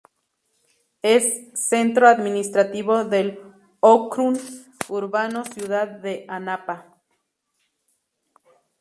[1.03, 3.39] Es centro administrativo del
[3.83, 4.39] ókrug
[4.89, 6.97] urbano Ciudad de Anapa.